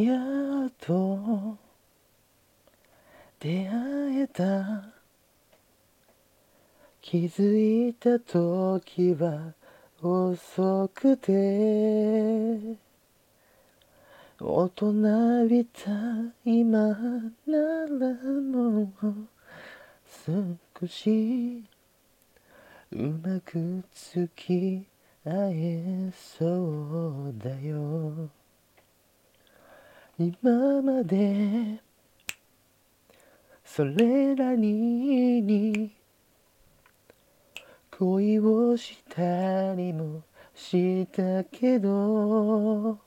[0.00, 0.14] や
[0.68, 1.58] っと
[3.40, 4.84] 出会えた
[7.02, 9.54] 気づいた時は
[10.00, 11.32] 遅くて
[14.40, 15.90] 大人びた
[16.44, 16.90] 今
[17.44, 17.56] な
[17.88, 18.92] らもう
[20.80, 21.64] 少し
[22.92, 24.86] うまく付き
[25.24, 28.30] 合えそうだよ
[30.18, 31.80] 今まで。
[33.78, 35.92] それらに
[37.96, 40.22] 恋をしたりも
[40.52, 42.98] したけど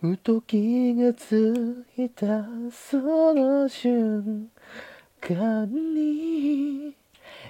[0.00, 4.50] ふと気がついたその瞬
[5.20, 6.96] 間に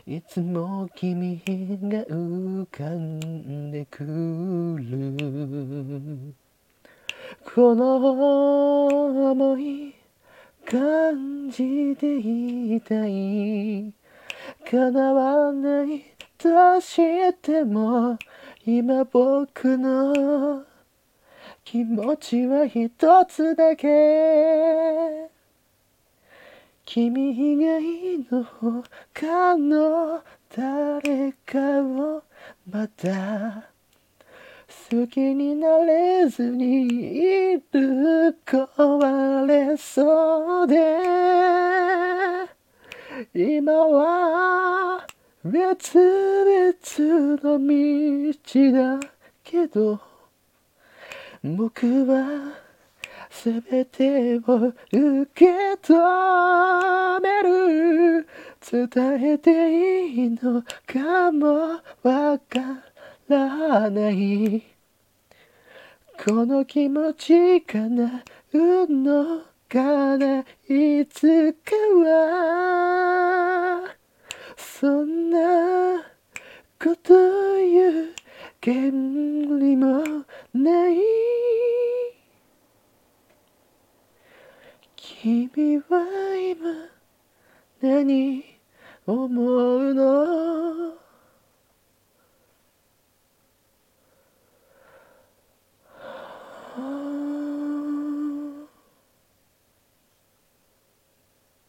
[0.06, 4.05] いつも君が浮かんでく
[4.78, 6.41] る。
[7.55, 9.95] この想い
[10.64, 13.92] 感じていたい
[14.70, 16.03] 叶わない
[16.39, 18.19] としても
[18.64, 20.64] 今僕の
[21.62, 22.89] 気持ちは一
[23.27, 25.31] つだけ。
[26.87, 30.22] 君以外の他の
[30.56, 32.22] 誰かを
[32.70, 33.72] また
[34.92, 40.76] 好きになれずにいる壊れそうで。
[43.34, 45.06] 今は
[45.42, 49.08] 別々の道だ
[49.42, 49.98] けど。
[51.42, 52.52] 僕は
[53.30, 55.46] 全てを受け
[55.82, 58.28] 止める。
[58.60, 62.82] 伝えていいのかもわか
[63.26, 64.72] らない。
[66.25, 73.97] この気持ちかなうのかないつかは
[74.56, 76.00] そんな
[76.81, 78.15] こと言う
[78.61, 80.05] 権利も
[80.55, 80.99] ない
[84.94, 86.06] 君は
[86.38, 88.44] 今何
[89.09, 91.01] 思うの